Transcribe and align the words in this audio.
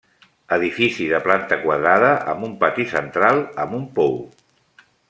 Edifici 0.55 1.09
de 1.11 1.19
planta 1.27 1.59
quadrada 1.65 2.09
amb 2.35 2.49
un 2.51 2.57
pati 2.65 2.89
central 2.95 3.45
amb 3.67 3.79
un 3.83 3.87
pou. 4.01 4.21